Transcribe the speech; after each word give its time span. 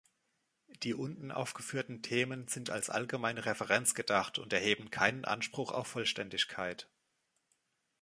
Die 0.81 0.95
unten 0.95 1.31
aufgeführten 1.31 2.01
Themen 2.01 2.47
sind 2.47 2.71
als 2.71 2.89
allgemeine 2.89 3.45
Referenz 3.45 3.93
gedacht 3.93 4.39
und 4.39 4.51
erheben 4.51 4.89
keinen 4.89 5.25
Anspruch 5.25 5.71
auf 5.71 5.85
Vollständigkeit. 5.85 6.89